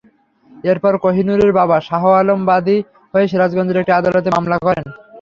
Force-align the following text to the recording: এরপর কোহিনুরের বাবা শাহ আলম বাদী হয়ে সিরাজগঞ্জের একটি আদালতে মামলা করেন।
এরপর 0.63 0.93
কোহিনুরের 1.03 1.51
বাবা 1.59 1.77
শাহ 1.87 2.03
আলম 2.19 2.39
বাদী 2.49 2.77
হয়ে 3.13 3.29
সিরাজগঞ্জের 3.31 3.81
একটি 3.81 3.91
আদালতে 3.93 4.29
মামলা 4.35 4.57
করেন। 4.65 4.85